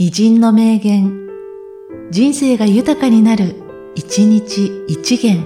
[0.00, 1.26] 偉人の名言、
[2.12, 3.56] 人生が豊かになる、
[3.96, 5.42] 一日一元。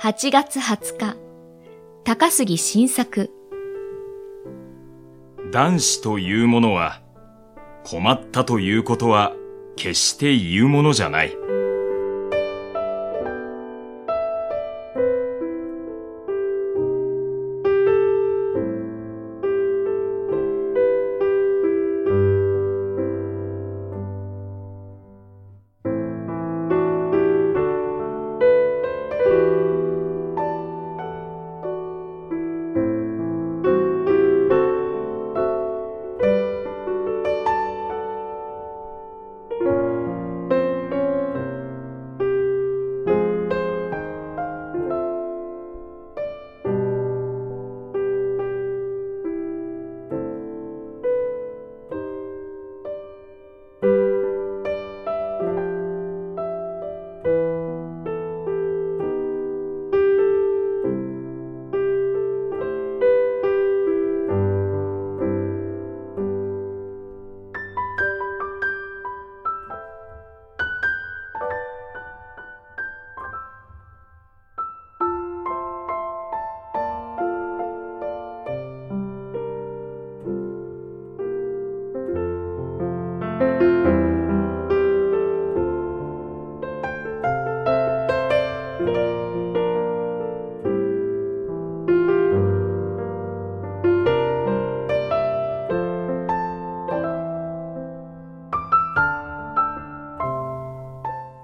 [0.00, 1.16] 8月20日、
[2.02, 3.30] 高杉晋作。
[5.52, 7.00] 男子というものは、
[7.84, 9.36] 困ったということは
[9.76, 11.39] 決して言うものじゃない。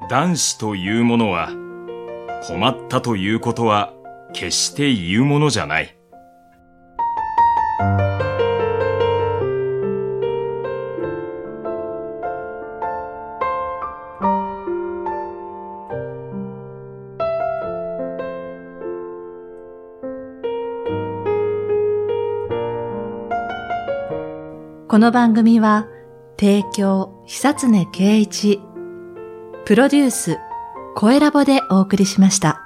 [0.09, 1.49] 男子というものは、
[2.47, 3.93] 困ったということは
[4.33, 5.97] 決して言うものじゃない。
[24.89, 25.89] この番組は、
[26.39, 28.61] 提供、久常圭一、
[29.67, 30.39] プロデュース、
[30.95, 32.66] 声ラボでお送りしました。